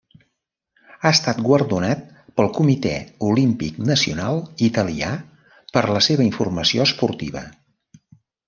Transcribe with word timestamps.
Ha 1.01 1.09
estat 1.15 1.41
guardonat 1.47 2.01
pel 2.39 2.49
Comitè 2.55 2.95
Olímpic 3.29 3.77
Nacional 3.91 4.41
Italià 4.71 5.13
per 5.77 5.87
la 5.99 6.05
seva 6.11 6.27
informació 6.31 6.89
esportiva. 6.91 7.49